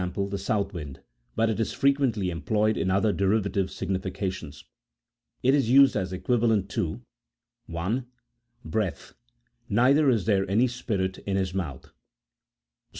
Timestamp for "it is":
1.47-1.73, 5.43-5.69